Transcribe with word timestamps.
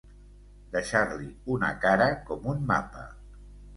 Deixar-li 0.75 1.29
una 1.57 1.71
cara 1.85 2.09
com 2.31 2.49
un 2.55 2.67
mapa. 2.73 3.09